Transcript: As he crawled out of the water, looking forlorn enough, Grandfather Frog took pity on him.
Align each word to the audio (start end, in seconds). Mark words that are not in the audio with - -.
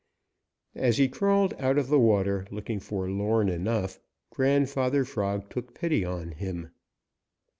As 0.73 0.97
he 0.97 1.07
crawled 1.07 1.53
out 1.59 1.77
of 1.77 1.89
the 1.89 1.99
water, 1.99 2.47
looking 2.49 2.79
forlorn 2.79 3.49
enough, 3.49 3.99
Grandfather 4.31 5.05
Frog 5.05 5.47
took 5.51 5.75
pity 5.75 6.03
on 6.03 6.31
him. 6.31 6.71